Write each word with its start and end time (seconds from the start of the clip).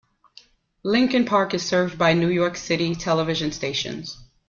Lincoln 0.81 1.25
Park 1.25 1.53
is 1.53 1.61
served 1.63 1.99
by 1.99 2.13
New 2.13 2.29
York 2.29 2.55
City 2.57 2.95
television 2.95 3.51
stations. 3.51 4.17